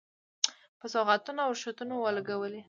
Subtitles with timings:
[0.79, 2.59] په سوغاتونو او رشوتونو ولګولې.